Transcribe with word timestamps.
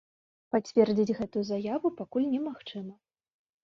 Пацвердзіць 0.55 1.15
гэтую 1.21 1.43
заяву 1.53 1.95
пакуль 2.03 2.29
немагчыма. 2.35 2.93